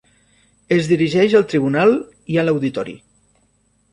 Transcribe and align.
Es 0.77 0.87
dirigeix 0.91 1.35
al 1.41 1.45
tribunal 1.51 1.93
i 2.37 2.39
a 2.39 2.45
l’auditori. 2.47 2.95